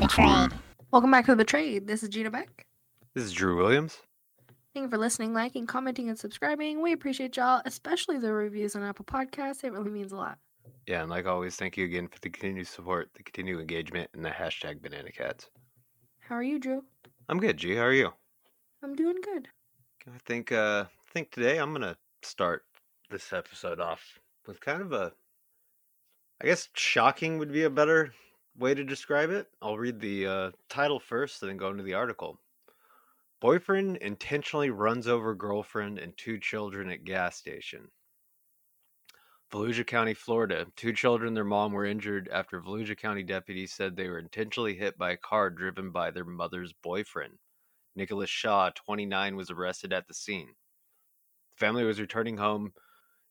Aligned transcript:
Betrayed. 0.00 0.50
Welcome 0.90 1.10
back 1.10 1.26
to 1.26 1.32
the 1.32 1.36
Betrayed. 1.36 1.86
This 1.86 2.02
is 2.02 2.08
Gina 2.08 2.30
Beck. 2.30 2.66
This 3.14 3.24
is 3.24 3.32
Drew 3.32 3.56
Williams. 3.56 3.98
Thank 4.74 4.84
you 4.84 4.90
for 4.90 4.98
listening, 4.98 5.32
liking, 5.32 5.66
commenting, 5.66 6.08
and 6.08 6.18
subscribing. 6.18 6.82
We 6.82 6.92
appreciate 6.92 7.36
y'all, 7.36 7.62
especially 7.64 8.18
the 8.18 8.32
reviews 8.32 8.74
on 8.74 8.82
Apple 8.82 9.04
Podcasts. 9.04 9.62
It 9.62 9.72
really 9.72 9.90
means 9.90 10.12
a 10.12 10.16
lot. 10.16 10.38
Yeah, 10.86 11.02
and 11.02 11.10
like 11.10 11.26
always, 11.26 11.56
thank 11.56 11.76
you 11.76 11.84
again 11.84 12.08
for 12.08 12.18
the 12.20 12.30
continued 12.30 12.66
support, 12.66 13.10
the 13.14 13.22
continued 13.22 13.60
engagement, 13.60 14.10
and 14.14 14.24
the 14.24 14.30
hashtag 14.30 14.82
Banana 14.82 15.12
Cats. 15.12 15.48
How 16.20 16.34
are 16.34 16.42
you, 16.42 16.58
Drew? 16.58 16.82
I'm 17.28 17.38
good, 17.38 17.56
G. 17.56 17.74
How 17.76 17.82
are 17.82 17.92
you? 17.92 18.12
I'm 18.82 18.94
doing 18.94 19.16
good. 19.22 19.48
I 20.06 20.18
think 20.26 20.52
uh 20.52 20.84
I 20.88 21.12
think 21.12 21.30
today 21.30 21.58
I'm 21.58 21.72
gonna 21.72 21.96
start 22.22 22.64
this 23.10 23.32
episode 23.32 23.80
off 23.80 24.18
with 24.46 24.60
kind 24.60 24.82
of 24.82 24.92
a 24.92 25.12
I 26.42 26.46
guess 26.46 26.68
shocking 26.74 27.38
would 27.38 27.52
be 27.52 27.62
a 27.62 27.70
better 27.70 28.12
way 28.56 28.74
to 28.74 28.84
describe 28.84 29.30
it. 29.30 29.48
I'll 29.60 29.78
read 29.78 30.00
the 30.00 30.26
uh, 30.26 30.50
title 30.68 31.00
first 31.00 31.42
and 31.42 31.50
then 31.50 31.56
go 31.56 31.70
into 31.70 31.82
the 31.82 31.94
article. 31.94 32.40
Boyfriend 33.40 33.98
intentionally 33.98 34.70
runs 34.70 35.06
over 35.06 35.34
girlfriend 35.34 35.98
and 35.98 36.16
two 36.16 36.38
children 36.38 36.90
at 36.90 37.04
gas 37.04 37.36
station. 37.36 37.90
Volusia 39.52 39.86
County, 39.86 40.14
Florida. 40.14 40.66
Two 40.76 40.92
children 40.92 41.28
and 41.28 41.36
their 41.36 41.44
mom 41.44 41.72
were 41.72 41.84
injured 41.84 42.28
after 42.32 42.60
Volusia 42.60 42.96
County 42.96 43.22
deputies 43.22 43.72
said 43.72 43.94
they 43.94 44.08
were 44.08 44.18
intentionally 44.18 44.74
hit 44.74 44.98
by 44.98 45.12
a 45.12 45.16
car 45.16 45.50
driven 45.50 45.90
by 45.90 46.10
their 46.10 46.24
mother's 46.24 46.72
boyfriend. 46.72 47.34
Nicholas 47.94 48.30
Shaw, 48.30 48.70
29, 48.70 49.36
was 49.36 49.50
arrested 49.50 49.92
at 49.92 50.08
the 50.08 50.14
scene. 50.14 50.48
The 51.56 51.66
family 51.66 51.84
was 51.84 52.00
returning 52.00 52.38
home 52.38 52.72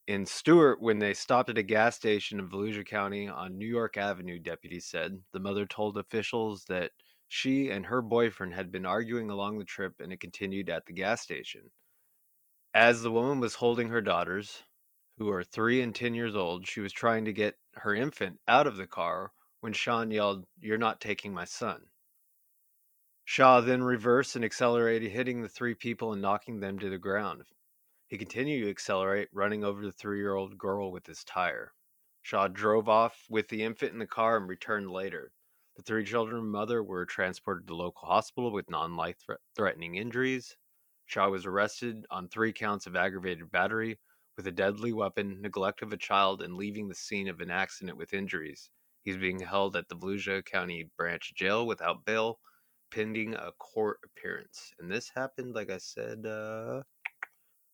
in 0.07 0.25
Stuart, 0.25 0.81
when 0.81 0.99
they 0.99 1.13
stopped 1.13 1.49
at 1.49 1.57
a 1.57 1.63
gas 1.63 1.95
station 1.95 2.39
in 2.39 2.49
Volusia 2.49 2.85
County 2.85 3.27
on 3.27 3.57
New 3.57 3.67
York 3.67 3.95
Avenue, 3.95 4.37
deputies 4.37 4.85
said. 4.85 5.21
The 5.31 5.39
mother 5.39 5.65
told 5.65 5.97
officials 5.97 6.65
that 6.65 6.91
she 7.27 7.69
and 7.69 7.85
her 7.85 8.01
boyfriend 8.01 8.53
had 8.53 8.71
been 8.71 8.85
arguing 8.85 9.29
along 9.29 9.57
the 9.57 9.65
trip 9.65 9.93
and 9.99 10.11
it 10.11 10.19
continued 10.19 10.69
at 10.69 10.85
the 10.85 10.93
gas 10.93 11.21
station. 11.21 11.71
As 12.73 13.01
the 13.01 13.11
woman 13.11 13.39
was 13.39 13.55
holding 13.55 13.89
her 13.89 14.01
daughters, 14.01 14.63
who 15.17 15.29
are 15.29 15.43
three 15.43 15.81
and 15.81 15.95
10 15.95 16.15
years 16.15 16.35
old, 16.35 16.67
she 16.67 16.81
was 16.81 16.91
trying 16.91 17.25
to 17.25 17.33
get 17.33 17.55
her 17.75 17.95
infant 17.95 18.39
out 18.47 18.67
of 18.67 18.77
the 18.77 18.87
car 18.87 19.31
when 19.61 19.73
Shaw 19.73 20.01
yelled, 20.03 20.45
You're 20.59 20.77
not 20.77 20.99
taking 20.99 21.33
my 21.33 21.45
son. 21.45 21.83
Shaw 23.23 23.61
then 23.61 23.83
reversed 23.83 24.35
and 24.35 24.43
accelerated, 24.43 25.11
hitting 25.11 25.41
the 25.41 25.49
three 25.49 25.75
people 25.75 26.11
and 26.11 26.21
knocking 26.21 26.59
them 26.59 26.77
to 26.79 26.89
the 26.89 26.97
ground. 26.97 27.43
He 28.13 28.19
continued 28.19 28.65
to 28.65 28.69
accelerate, 28.69 29.29
running 29.33 29.63
over 29.63 29.81
the 29.81 29.91
three 29.91 30.19
year 30.19 30.35
old 30.35 30.55
girl 30.55 30.91
with 30.91 31.07
his 31.07 31.23
tire. 31.23 31.73
Shaw 32.21 32.47
drove 32.47 32.87
off 32.87 33.25
with 33.27 33.47
the 33.47 33.63
infant 33.63 33.91
in 33.91 33.97
the 33.97 34.05
car 34.05 34.37
and 34.37 34.47
returned 34.47 34.91
later. 34.91 35.33
The 35.77 35.81
three 35.81 36.05
children 36.05 36.41
and 36.41 36.51
mother 36.51 36.83
were 36.83 37.07
transported 37.07 37.65
to 37.65 37.75
local 37.75 38.07
hospital 38.07 38.51
with 38.51 38.69
non 38.69 38.95
life 38.95 39.17
threatening 39.55 39.95
injuries. 39.95 40.55
Shaw 41.07 41.29
was 41.29 41.47
arrested 41.47 42.05
on 42.11 42.27
three 42.27 42.53
counts 42.53 42.85
of 42.85 42.95
aggravated 42.95 43.49
battery 43.49 43.99
with 44.37 44.45
a 44.45 44.51
deadly 44.51 44.93
weapon, 44.93 45.41
neglect 45.41 45.81
of 45.81 45.91
a 45.91 45.97
child, 45.97 46.43
and 46.43 46.53
leaving 46.53 46.89
the 46.89 46.93
scene 46.93 47.27
of 47.27 47.41
an 47.41 47.49
accident 47.49 47.97
with 47.97 48.13
injuries. 48.13 48.69
He's 49.01 49.17
being 49.17 49.39
held 49.39 49.75
at 49.75 49.89
the 49.89 49.95
Volusia 49.95 50.45
County 50.45 50.87
Branch 50.99 51.33
Jail 51.33 51.65
without 51.65 52.05
bail, 52.05 52.37
pending 52.91 53.33
a 53.33 53.53
court 53.53 54.01
appearance. 54.05 54.71
And 54.77 54.91
this 54.91 55.09
happened, 55.15 55.55
like 55.55 55.71
I 55.71 55.79
said, 55.79 56.27
uh, 56.27 56.83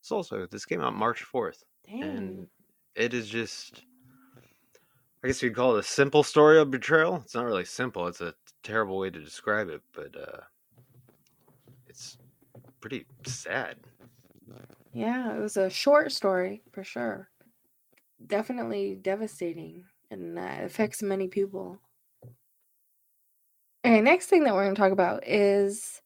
it's 0.09 0.11
also 0.11 0.47
this 0.47 0.65
came 0.65 0.81
out 0.81 0.95
March 0.95 1.21
fourth, 1.21 1.63
and 1.87 2.47
it 2.95 3.13
is 3.13 3.29
just. 3.29 3.83
I 5.23 5.27
guess 5.27 5.43
you'd 5.43 5.55
call 5.55 5.75
it 5.75 5.81
a 5.81 5.83
simple 5.83 6.23
story 6.23 6.57
of 6.57 6.71
betrayal. 6.71 7.17
It's 7.17 7.35
not 7.35 7.45
really 7.45 7.65
simple. 7.65 8.07
It's 8.07 8.21
a 8.21 8.33
terrible 8.63 8.97
way 8.97 9.11
to 9.11 9.19
describe 9.19 9.69
it, 9.69 9.81
but 9.93 10.15
uh, 10.15 10.41
it's 11.87 12.17
pretty 12.79 13.05
sad. 13.27 13.75
Yeah, 14.93 15.35
it 15.35 15.39
was 15.39 15.57
a 15.57 15.69
short 15.69 16.11
story 16.11 16.63
for 16.71 16.83
sure. 16.83 17.29
Definitely 18.25 18.95
devastating 18.95 19.83
and 20.09 20.37
that 20.37 20.63
affects 20.63 21.03
many 21.03 21.27
people. 21.27 21.79
Okay, 23.85 24.01
next 24.01 24.25
thing 24.25 24.45
that 24.45 24.55
we're 24.55 24.63
going 24.63 24.75
to 24.75 24.81
talk 24.81 24.91
about 24.91 25.27
is 25.27 26.01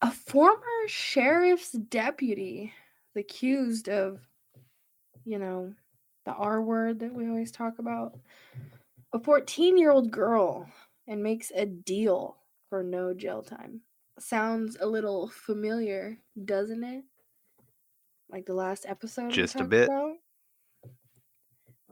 a 0.00 0.10
former 0.10 0.86
sheriff's 0.86 1.72
deputy 1.72 2.72
accused 3.16 3.88
of, 3.88 4.20
you 5.24 5.38
know, 5.38 5.72
the 6.24 6.32
R 6.32 6.62
word 6.62 7.00
that 7.00 7.12
we 7.12 7.28
always 7.28 7.50
talk 7.50 7.78
about. 7.78 8.18
A 9.12 9.18
14 9.18 9.78
year 9.78 9.92
old 9.92 10.10
girl 10.10 10.68
and 11.06 11.22
makes 11.22 11.52
a 11.54 11.66
deal 11.66 12.36
for 12.68 12.82
no 12.82 13.14
jail 13.14 13.42
time. 13.42 13.80
Sounds 14.18 14.76
a 14.80 14.86
little 14.86 15.28
familiar, 15.28 16.18
doesn't 16.44 16.82
it? 16.84 17.04
Like 18.30 18.46
the 18.46 18.54
last 18.54 18.86
episode. 18.88 19.30
Just 19.30 19.56
a 19.56 19.64
bit. 19.64 19.88
About? 19.88 20.14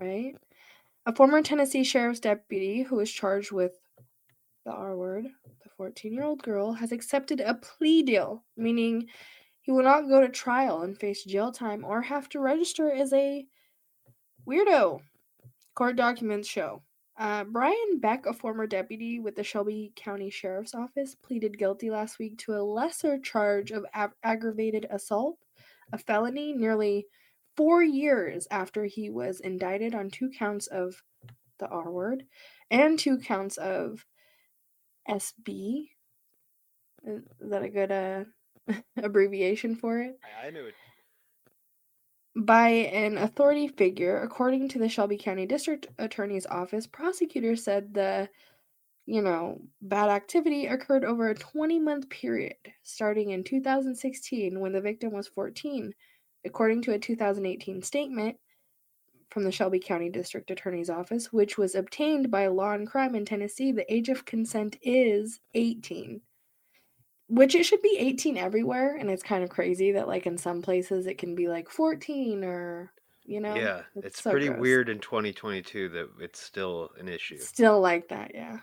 Right? 0.01 0.35
A 1.07 1.15
former 1.15 1.43
Tennessee 1.43 1.85
sheriff's 1.85 2.21
deputy 2.21 2.83
who 2.83 2.97
was 2.97 3.11
charged 3.11 3.53
with 3.53 3.73
the 4.65 4.73
R 4.73 4.97
word, 4.97 5.27
the 5.63 5.71
14 5.77 6.13
year 6.13 6.25
old 6.25 6.43
girl, 6.43 6.73
has 6.73 6.93
accepted 6.93 7.41
a 7.41 7.55
plea 7.55 8.03
deal, 8.03 8.45
meaning 8.57 9.09
he 9.63 9.73
will 9.73 9.85
not 9.85 10.09
go 10.09 10.21
to 10.21 10.29
trial 10.29 10.83
and 10.83 10.99
face 10.99 11.25
jail 11.25 11.53
time 11.53 11.85
or 11.85 12.03
have 12.03 12.29
to 12.31 12.41
register 12.41 12.91
as 12.91 13.13
a 13.13 13.47
weirdo. 14.47 15.01
Court 15.75 15.97
documents 15.97 16.49
show. 16.49 16.83
Uh, 17.17 17.45
Brian 17.45 18.01
Beck, 18.01 18.27
a 18.27 18.33
former 18.33 18.67
deputy 18.67 19.21
with 19.21 19.37
the 19.37 19.45
Shelby 19.45 19.93
County 19.95 20.31
Sheriff's 20.31 20.75
Office, 20.75 21.15
pleaded 21.15 21.59
guilty 21.59 21.91
last 21.91 22.19
week 22.19 22.39
to 22.39 22.55
a 22.55 22.63
lesser 22.65 23.19
charge 23.19 23.71
of 23.71 23.87
ag- 23.95 24.11
aggravated 24.25 24.87
assault, 24.91 25.39
a 25.93 25.99
felony, 25.99 26.53
nearly 26.53 27.07
four 27.57 27.83
years 27.83 28.49
after 28.51 28.87
he 28.87 29.11
was 29.11 29.41
indicted 29.41 29.95
on 29.95 30.11
two 30.11 30.31
counts 30.31 30.67
of 30.67 31.03
the 31.59 31.69
R 31.69 31.91
word 31.91 32.25
and 32.71 32.99
two 32.99 33.19
counts 33.19 33.59
of 33.59 34.05
SB. 35.09 35.91
Is 37.05 37.23
that 37.41 37.63
a 37.63 37.69
good 37.69 37.93
uh, 37.93 38.25
abbreviation 38.97 39.77
for 39.77 40.01
it. 40.01 40.19
I, 40.43 40.49
I 40.49 40.51
knew 40.51 40.67
it. 40.67 40.75
By 42.35 42.69
an 42.69 43.19
authority 43.19 43.69
figure, 43.69 44.23
according 44.23 44.69
to 44.71 44.79
the 44.79 44.89
Shelby 44.89 45.19
County 45.19 45.45
District 45.45 45.87
Attorney's 45.99 46.47
Office, 46.47 46.87
prosecutors 46.87 47.63
said 47.63 47.93
the, 47.93 48.29
you 49.05 49.21
know, 49.21 49.61
bad 49.83 50.09
activity 50.09 50.67
occurred 50.67 51.05
over 51.05 51.29
a 51.29 51.35
20 51.35 51.79
month 51.79 52.09
period, 52.09 52.57
starting 52.83 53.31
in 53.31 53.45
2016 53.45 54.59
when 54.59 54.73
the 54.73 54.81
victim 54.81 55.13
was 55.13 55.29
14. 55.29 55.93
According 56.45 56.83
to 56.83 56.95
a 56.95 56.99
2018 56.99 57.83
statement 57.83 58.37
from 59.29 59.45
the 59.45 59.53
Shelby 59.53 59.79
County 59.79 60.09
District 60.09 60.51
Attorney's 60.51 60.91
Office, 60.91 61.33
which 61.33 61.59
was 61.59 61.75
obtained 61.75 62.31
by 62.31 62.47
Law 62.47 62.73
and 62.73 62.87
Crime 62.87 63.15
in 63.15 63.27
Tennessee, 63.27 63.73
the 63.73 63.93
age 63.93 64.09
of 64.09 64.25
consent 64.25 64.77
is 64.83 65.39
18 65.55 66.23
which 67.33 67.55
it 67.55 67.65
should 67.65 67.81
be 67.81 67.97
18 67.99 68.37
everywhere 68.37 68.97
and 68.97 69.11
it's 69.11 69.23
kind 69.23 69.43
of 69.43 69.49
crazy 69.49 69.93
that 69.93 70.07
like 70.07 70.27
in 70.27 70.37
some 70.37 70.61
places 70.61 71.07
it 71.07 71.17
can 71.17 71.35
be 71.35 71.49
like 71.49 71.71
14 71.71 72.45
or 72.45 72.93
you 73.25 73.41
know 73.41 73.55
yeah 73.55 73.81
it's, 73.97 74.07
it's 74.09 74.23
so 74.23 74.31
pretty 74.31 74.49
gross. 74.49 74.61
weird 74.61 74.89
in 74.91 74.99
2022 74.99 75.89
that 75.89 76.09
it's 76.21 76.41
still 76.41 76.91
an 76.99 77.09
issue. 77.09 77.39
Still 77.39 77.81
like 77.81 78.09
that 78.09 78.33
yeah. 78.35 78.59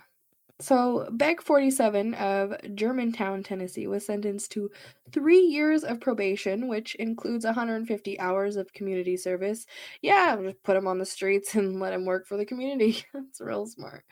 So 0.62 1.08
beck 1.14 1.42
47 1.42 2.14
of 2.16 2.54
germantown 2.76 3.42
tennessee 3.42 3.88
was 3.88 4.06
sentenced 4.06 4.52
to 4.52 4.70
three 5.12 5.42
years 5.42 5.84
of 5.84 6.00
probation 6.00 6.68
which 6.68 6.94
includes 6.96 7.46
150 7.46 8.20
hours 8.20 8.56
of 8.56 8.72
community 8.74 9.18
service. 9.18 9.66
Yeah 10.04 10.36
just 10.44 10.62
put 10.62 10.78
him 10.78 10.86
on 10.86 11.00
the 11.00 11.06
streets 11.08 11.56
and 11.56 11.80
let 11.80 11.94
him 11.94 12.06
work 12.06 12.28
for 12.28 12.38
the 12.38 12.46
community. 12.46 13.04
That's 13.16 13.42
real 13.42 13.66
smart 13.66 14.04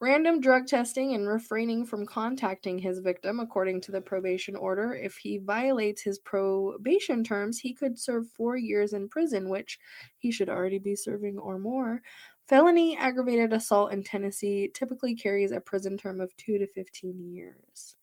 Random 0.00 0.40
drug 0.40 0.68
testing 0.68 1.14
and 1.14 1.28
refraining 1.28 1.84
from 1.84 2.06
contacting 2.06 2.78
his 2.78 3.00
victim, 3.00 3.40
according 3.40 3.80
to 3.82 3.92
the 3.92 4.00
probation 4.00 4.54
order. 4.54 4.94
If 4.94 5.16
he 5.16 5.38
violates 5.38 6.02
his 6.02 6.20
probation 6.20 7.24
terms, 7.24 7.58
he 7.58 7.74
could 7.74 7.98
serve 7.98 8.28
four 8.28 8.56
years 8.56 8.92
in 8.92 9.08
prison, 9.08 9.48
which 9.48 9.80
he 10.18 10.30
should 10.30 10.48
already 10.48 10.78
be 10.78 10.94
serving 10.94 11.36
or 11.36 11.58
more. 11.58 12.02
Felony 12.46 12.96
aggravated 12.96 13.52
assault 13.52 13.92
in 13.92 14.04
Tennessee 14.04 14.70
typically 14.72 15.16
carries 15.16 15.50
a 15.50 15.60
prison 15.60 15.98
term 15.98 16.20
of 16.20 16.34
two 16.36 16.58
to 16.58 16.66
15 16.68 17.20
years. 17.32 17.96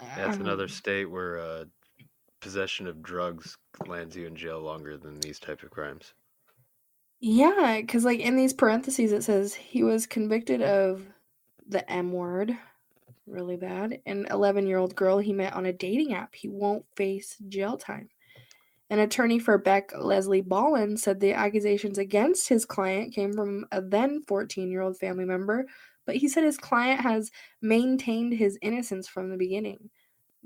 That's 0.00 0.36
um, 0.36 0.42
another 0.42 0.66
state 0.66 1.06
where 1.06 1.38
uh, 1.38 1.64
possession 2.40 2.88
of 2.88 3.02
drugs 3.02 3.56
lands 3.86 4.16
you 4.16 4.26
in 4.26 4.34
jail 4.34 4.60
longer 4.60 4.96
than 4.96 5.20
these 5.20 5.38
type 5.38 5.62
of 5.62 5.70
crimes. 5.70 6.12
Yeah, 7.20 7.78
because 7.80 8.04
like 8.04 8.20
in 8.20 8.36
these 8.36 8.52
parentheses 8.52 9.12
it 9.12 9.24
says 9.24 9.54
he 9.54 9.82
was 9.82 10.06
convicted 10.06 10.62
of 10.62 11.06
the 11.68 11.90
M 11.90 12.12
word, 12.12 12.56
really 13.26 13.56
bad, 13.56 14.00
an 14.06 14.26
11 14.30 14.66
year 14.66 14.78
old 14.78 14.96
girl 14.96 15.18
he 15.18 15.32
met 15.32 15.54
on 15.54 15.66
a 15.66 15.72
dating 15.72 16.14
app. 16.14 16.34
He 16.34 16.48
won't 16.48 16.86
face 16.96 17.36
jail 17.48 17.78
time. 17.78 18.08
An 18.90 19.00
attorney 19.00 19.38
for 19.38 19.58
Beck, 19.58 19.92
Leslie 19.98 20.42
Ballin, 20.42 20.96
said 20.96 21.20
the 21.20 21.32
accusations 21.34 21.98
against 21.98 22.48
his 22.48 22.64
client 22.66 23.14
came 23.14 23.32
from 23.34 23.66
a 23.72 23.82
then 23.82 24.22
14 24.28 24.70
year 24.70 24.82
old 24.82 24.98
family 24.98 25.24
member, 25.24 25.66
but 26.06 26.16
he 26.16 26.28
said 26.28 26.44
his 26.44 26.58
client 26.58 27.00
has 27.02 27.30
maintained 27.62 28.34
his 28.34 28.58
innocence 28.62 29.08
from 29.08 29.30
the 29.30 29.38
beginning. 29.38 29.90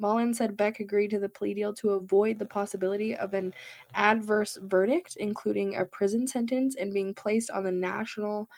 Ballin 0.00 0.34
said 0.34 0.56
Beck 0.56 0.80
agreed 0.80 1.10
to 1.10 1.18
the 1.18 1.28
plea 1.28 1.54
deal 1.54 1.72
to 1.74 1.90
avoid 1.90 2.38
the 2.38 2.46
possibility 2.46 3.14
of 3.16 3.34
an 3.34 3.54
adverse 3.94 4.58
verdict, 4.62 5.16
including 5.16 5.76
a 5.76 5.84
prison 5.84 6.26
sentence 6.26 6.76
and 6.76 6.94
being 6.94 7.14
placed 7.14 7.50
on 7.50 7.64
the 7.64 7.72
national, 7.72 8.48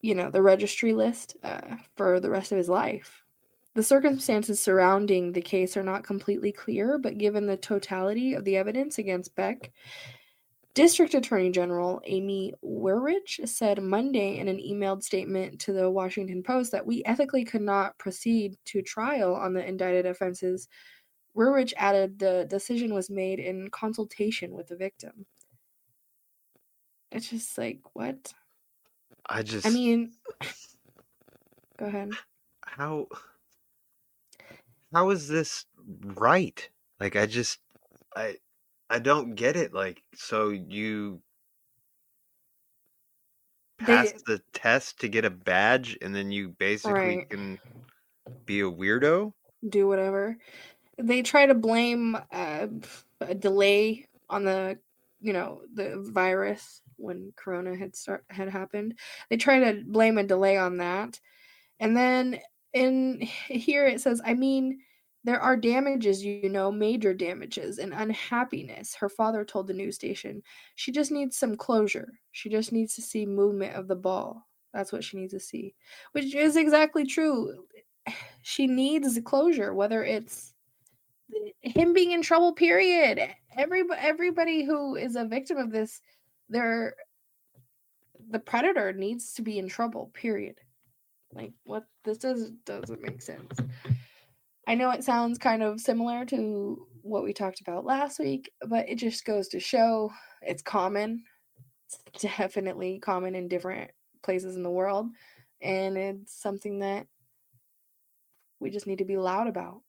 you 0.00 0.14
know, 0.14 0.30
the 0.30 0.42
registry 0.42 0.92
list 0.92 1.36
uh, 1.42 1.76
for 1.96 2.20
the 2.20 2.30
rest 2.30 2.52
of 2.52 2.58
his 2.58 2.68
life. 2.68 3.22
The 3.74 3.82
circumstances 3.82 4.60
surrounding 4.60 5.32
the 5.32 5.40
case 5.40 5.76
are 5.76 5.84
not 5.84 6.02
completely 6.02 6.50
clear, 6.50 6.98
but 6.98 7.18
given 7.18 7.46
the 7.46 7.56
totality 7.56 8.34
of 8.34 8.44
the 8.44 8.56
evidence 8.56 8.98
against 8.98 9.36
Beck, 9.36 9.70
District 10.74 11.14
Attorney 11.14 11.50
General 11.50 12.00
Amy 12.04 12.54
Weirich 12.64 13.48
said 13.48 13.82
Monday 13.82 14.38
in 14.38 14.46
an 14.46 14.58
emailed 14.58 15.02
statement 15.02 15.60
to 15.62 15.72
the 15.72 15.90
Washington 15.90 16.42
Post 16.42 16.70
that 16.72 16.86
we 16.86 17.02
ethically 17.04 17.44
could 17.44 17.62
not 17.62 17.98
proceed 17.98 18.56
to 18.66 18.80
trial 18.80 19.34
on 19.34 19.52
the 19.52 19.66
indicted 19.66 20.06
offenses. 20.06 20.68
Weirich 21.36 21.72
added 21.76 22.18
the 22.18 22.46
decision 22.48 22.94
was 22.94 23.10
made 23.10 23.40
in 23.40 23.68
consultation 23.70 24.52
with 24.52 24.68
the 24.68 24.76
victim. 24.76 25.26
It's 27.10 27.30
just 27.30 27.58
like, 27.58 27.80
what? 27.94 28.32
I 29.26 29.42
just. 29.42 29.66
I 29.66 29.70
mean, 29.70 30.12
go 31.78 31.86
ahead. 31.86 32.12
how 32.62 33.08
how 34.92 35.10
is 35.10 35.26
this 35.26 35.66
right? 36.04 36.68
Like 37.00 37.16
I 37.16 37.26
just 37.26 37.58
I 38.14 38.36
I 38.90 38.98
don't 38.98 39.36
get 39.36 39.56
it. 39.56 39.72
Like 39.72 40.02
so 40.14 40.50
you 40.50 41.22
They- 43.78 43.86
pass 43.86 44.12
the 44.26 44.40
test 44.52 45.00
to 45.00 45.08
get 45.08 45.24
a 45.24 45.30
badge 45.30 45.96
and 46.02 46.14
then 46.14 46.30
you 46.30 46.50
basically 46.50 47.16
Right. 47.16 47.28
can 47.30 47.58
be 48.46 48.60
a 48.60 48.64
weirdo? 48.70 49.32
do 49.68 49.86
whatever. 49.86 50.38
They 50.98 51.22
try 51.22 51.46
to 51.46 51.54
blame 51.54 52.16
uh, 52.32 52.68
a 53.20 53.34
delay 53.34 54.06
on 54.28 54.44
the, 54.44 54.78
you 55.20 55.32
know, 55.32 55.62
the 55.74 55.96
virus 55.98 56.82
when 56.96 57.32
Corona 57.36 57.76
had 57.76 57.96
start 57.96 58.24
had 58.30 58.48
happened. 58.48 58.98
They 59.28 59.36
try 59.36 59.60
to 59.60 59.82
blame 59.84 60.18
a 60.18 60.24
delay 60.24 60.56
on 60.58 60.78
that, 60.78 61.20
and 61.80 61.96
then 61.96 62.40
in 62.72 63.20
here 63.48 63.86
it 63.86 64.00
says, 64.00 64.20
I 64.24 64.34
mean, 64.34 64.80
there 65.24 65.40
are 65.40 65.56
damages, 65.56 66.24
you 66.24 66.48
know, 66.48 66.72
major 66.72 67.12
damages 67.12 67.78
and 67.78 67.92
unhappiness. 67.92 68.94
Her 68.94 69.08
father 69.08 69.44
told 69.44 69.66
the 69.66 69.74
news 69.74 69.96
station. 69.96 70.42
She 70.76 70.92
just 70.92 71.12
needs 71.12 71.36
some 71.36 71.56
closure. 71.56 72.12
She 72.32 72.48
just 72.48 72.72
needs 72.72 72.94
to 72.94 73.02
see 73.02 73.26
movement 73.26 73.76
of 73.76 73.86
the 73.86 73.96
ball. 73.96 74.46
That's 74.72 74.92
what 74.92 75.04
she 75.04 75.18
needs 75.18 75.32
to 75.32 75.40
see, 75.40 75.74
which 76.12 76.34
is 76.34 76.56
exactly 76.56 77.04
true 77.04 77.64
she 78.42 78.66
needs 78.66 79.18
closure 79.24 79.74
whether 79.74 80.04
it's 80.04 80.54
him 81.60 81.92
being 81.92 82.12
in 82.12 82.22
trouble 82.22 82.52
period 82.52 83.20
everybody 83.56 84.00
everybody 84.00 84.64
who 84.64 84.96
is 84.96 85.16
a 85.16 85.24
victim 85.24 85.56
of 85.56 85.70
this 85.70 86.00
they're 86.48 86.94
the 88.30 88.38
predator 88.38 88.92
needs 88.92 89.32
to 89.34 89.42
be 89.42 89.58
in 89.58 89.68
trouble 89.68 90.10
period 90.14 90.56
like 91.32 91.52
what 91.64 91.84
this 92.04 92.18
does 92.18 92.50
doesn't 92.64 93.02
make 93.02 93.22
sense 93.22 93.58
i 94.70 94.74
know 94.74 94.90
it 94.90 95.04
sounds 95.04 95.38
kind 95.38 95.62
of 95.62 95.80
similar 95.80 96.24
to 96.24 96.86
what 97.02 97.24
we 97.24 97.32
talked 97.32 97.60
about 97.60 97.84
last 97.84 98.18
week 98.18 98.50
but 98.68 98.88
it 98.88 98.96
just 98.96 99.24
goes 99.24 99.48
to 99.48 99.60
show 99.60 100.10
it's 100.42 100.62
common 100.62 101.22
it's 102.06 102.22
definitely 102.22 102.98
common 102.98 103.34
in 103.34 103.48
different 103.48 103.90
places 104.22 104.56
in 104.56 104.62
the 104.62 104.70
world 104.70 105.08
and 105.62 105.96
it's 105.96 106.40
something 106.40 106.78
that 106.78 107.06
we 108.60 108.70
just 108.70 108.86
need 108.86 108.98
to 108.98 109.04
be 109.04 109.16
loud 109.16 109.46
about. 109.46 109.80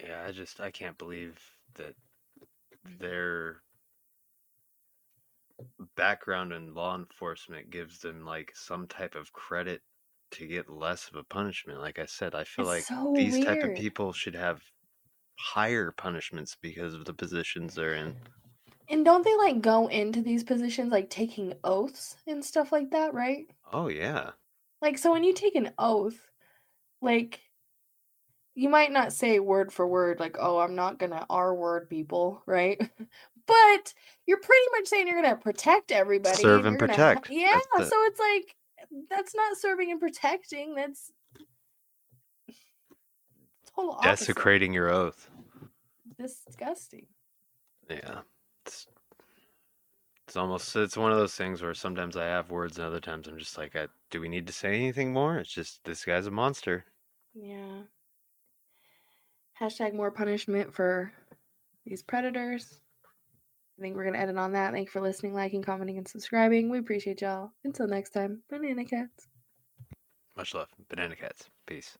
Yeah, 0.00 0.24
I 0.26 0.32
just 0.32 0.60
I 0.60 0.70
can't 0.70 0.96
believe 0.96 1.38
that 1.74 1.94
mm-hmm. 2.86 2.98
their 2.98 3.62
background 5.96 6.52
in 6.52 6.72
law 6.72 6.96
enforcement 6.96 7.70
gives 7.70 7.98
them 7.98 8.24
like 8.24 8.52
some 8.54 8.86
type 8.86 9.16
of 9.16 9.32
credit 9.32 9.82
to 10.32 10.46
get 10.46 10.68
less 10.68 11.08
of 11.08 11.16
a 11.16 11.24
punishment. 11.24 11.80
Like 11.80 11.98
I 11.98 12.06
said, 12.06 12.34
I 12.34 12.44
feel 12.44 12.64
It's 12.64 12.74
like 12.76 12.84
so 12.84 13.12
these 13.16 13.38
type 13.44 13.62
of 13.64 13.74
people 13.74 14.12
should 14.12 14.34
have 14.34 14.62
higher 15.38 15.92
punishments 15.92 16.56
because 16.60 16.94
of 16.94 17.04
the 17.04 17.14
positions 17.14 17.74
they're 17.74 17.94
in. 17.94 18.16
And 18.88 19.04
don't 19.04 19.24
they 19.24 19.36
like 19.36 19.60
go 19.60 19.86
into 19.88 20.22
these 20.22 20.44
positions 20.44 20.92
like 20.92 21.10
taking 21.10 21.54
oaths 21.64 22.16
and 22.26 22.44
stuff 22.44 22.72
like 22.72 22.90
that, 22.90 23.14
right? 23.14 23.46
Oh 23.72 23.88
yeah. 23.88 24.32
Like 24.80 24.98
so 24.98 25.12
when 25.12 25.24
you 25.24 25.32
take 25.34 25.54
an 25.54 25.72
oath, 25.78 26.30
like 27.02 27.40
you 28.54 28.68
might 28.68 28.90
not 28.90 29.12
say 29.12 29.38
word 29.38 29.72
for 29.72 29.86
word 29.86 30.18
like, 30.18 30.36
"Oh, 30.38 30.58
I'm 30.58 30.74
not 30.74 30.98
going 30.98 31.12
to 31.12 31.24
R 31.30 31.54
word 31.54 31.88
people," 31.88 32.42
right? 32.46 32.78
but 33.46 33.94
you're 34.26 34.40
pretty 34.40 34.66
much 34.72 34.88
saying 34.88 35.06
you're 35.06 35.22
going 35.22 35.34
to 35.34 35.40
protect 35.40 35.92
everybody. 35.92 36.42
Serve 36.42 36.66
and 36.66 36.78
gonna 36.78 36.88
protect. 36.88 37.30
yeah, 37.30 37.58
the- 37.76 37.84
so 37.84 37.96
it's 38.04 38.20
like 38.20 38.56
that's 39.10 39.34
not 39.34 39.56
serving 39.56 39.90
and 39.90 40.00
protecting. 40.00 40.74
That's 40.74 41.12
total 43.74 43.92
opposite. 43.92 44.26
Desecrating 44.26 44.72
your 44.72 44.90
oath. 44.90 45.28
Disgusting. 46.18 47.06
Yeah. 47.88 48.20
It's 48.66 48.86
it's 50.26 50.36
almost 50.36 50.76
it's 50.76 50.96
one 50.96 51.10
of 51.10 51.18
those 51.18 51.34
things 51.34 51.62
where 51.62 51.74
sometimes 51.74 52.16
I 52.16 52.26
have 52.26 52.50
words 52.50 52.76
and 52.76 52.86
other 52.86 53.00
times 53.00 53.28
I'm 53.28 53.38
just 53.38 53.56
like, 53.56 53.74
I, 53.76 53.86
do 54.10 54.20
we 54.20 54.28
need 54.28 54.46
to 54.46 54.52
say 54.52 54.74
anything 54.74 55.12
more? 55.12 55.38
It's 55.38 55.52
just 55.52 55.82
this 55.84 56.04
guy's 56.04 56.26
a 56.26 56.30
monster. 56.30 56.84
Yeah. 57.34 57.82
Hashtag 59.58 59.94
more 59.94 60.10
punishment 60.10 60.74
for 60.74 61.12
these 61.86 62.02
predators. 62.02 62.78
I 63.78 63.80
think 63.80 63.94
we're 63.94 64.02
going 64.02 64.14
to 64.14 64.20
end 64.20 64.30
it 64.30 64.38
on 64.38 64.52
that. 64.52 64.72
Thank 64.72 64.88
you 64.88 64.90
for 64.90 65.00
listening, 65.00 65.34
liking, 65.34 65.62
commenting, 65.62 65.98
and 65.98 66.08
subscribing. 66.08 66.68
We 66.68 66.78
appreciate 66.78 67.20
y'all. 67.20 67.52
Until 67.64 67.86
next 67.86 68.10
time, 68.10 68.42
banana 68.50 68.84
cats. 68.84 69.28
Much 70.36 70.54
love. 70.54 70.68
Banana 70.88 71.14
cats. 71.14 71.48
Peace. 71.66 71.96